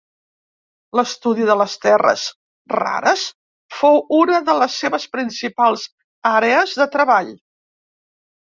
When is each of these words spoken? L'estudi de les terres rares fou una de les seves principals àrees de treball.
L'estudi 0.99 1.43
de 1.49 1.57
les 1.59 1.75
terres 1.83 2.23
rares 2.75 3.25
fou 3.81 4.01
una 4.23 4.41
de 4.49 4.57
les 4.63 4.79
seves 4.85 5.07
principals 5.19 5.87
àrees 6.35 6.75
de 6.81 6.93
treball. 6.97 7.31